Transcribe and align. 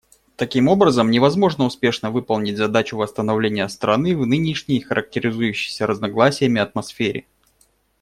Таким 0.35 0.67
образом, 0.67 1.11
невозможно 1.11 1.63
успешно 1.65 2.09
выполнить 2.09 2.57
задачу 2.57 2.97
восстановления 2.97 3.69
страны 3.69 4.17
в 4.17 4.25
нынешней 4.25 4.79
характеризующейся 4.79 5.85
разногласиями 5.85 6.59
атмосфере. 6.59 7.27